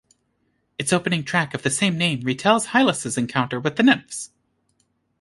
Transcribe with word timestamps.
Its 0.79 0.91
opening 0.91 1.23
track 1.23 1.53
of 1.53 1.61
the 1.61 1.69
same 1.69 1.95
name 1.95 2.23
retells 2.23 2.69
Hylas' 2.69 3.19
encounter 3.19 3.59
with 3.59 3.75
the 3.75 3.83
nymphs. 3.83 4.31